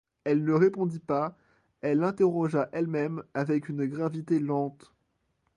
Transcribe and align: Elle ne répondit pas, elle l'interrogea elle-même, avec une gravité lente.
Elle 0.23 0.43
ne 0.43 0.53
répondit 0.53 0.97
pas, 0.97 1.37
elle 1.81 1.99
l'interrogea 1.99 2.69
elle-même, 2.71 3.21
avec 3.35 3.69
une 3.69 3.85
gravité 3.85 4.39
lente. 4.39 4.91